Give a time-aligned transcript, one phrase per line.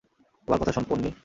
[0.47, 1.11] আমার কথা শোন, পোন্নি।